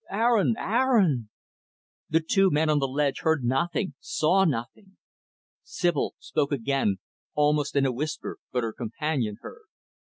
[0.09, 0.55] Aaron!
[0.57, 1.29] Aaron!"
[2.09, 4.97] The two men on the ledge heard nothing saw nothing.
[5.61, 6.97] Sibyl spoke again,
[7.35, 9.61] almost in a whisper, but her companion heard.